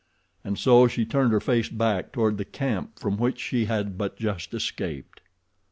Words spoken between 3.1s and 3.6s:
which